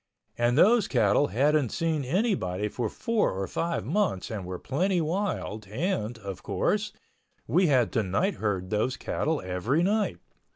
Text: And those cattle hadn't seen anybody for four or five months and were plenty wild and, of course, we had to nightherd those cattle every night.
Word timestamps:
And 0.35 0.57
those 0.57 0.87
cattle 0.87 1.27
hadn't 1.27 1.69
seen 1.69 2.03
anybody 2.03 2.69
for 2.69 2.89
four 2.89 3.33
or 3.33 3.45
five 3.45 3.85
months 3.85 4.31
and 4.31 4.45
were 4.47 4.57
plenty 4.57 4.99
wild 4.99 5.67
and, 5.67 6.17
of 6.17 6.41
course, 6.41 6.91
we 7.45 7.67
had 7.67 7.91
to 7.91 8.01
nightherd 8.01 8.71
those 8.71 8.97
cattle 8.97 9.43
every 9.45 9.83
night. 9.83 10.17